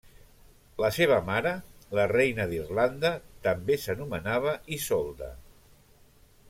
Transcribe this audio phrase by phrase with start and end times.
[0.83, 1.51] La seva mare,
[1.99, 3.13] la reina d'Irlanda,
[3.49, 5.33] també s'anomenava Isolda.